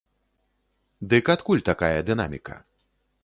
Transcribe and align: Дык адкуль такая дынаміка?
Дык 1.11 1.25
адкуль 1.35 1.63
такая 1.69 1.93
дынаміка? 2.09 2.55